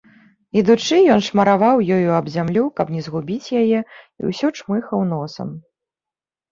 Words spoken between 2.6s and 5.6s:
каб не згубіць яе, і ўсё чмыхаў носам.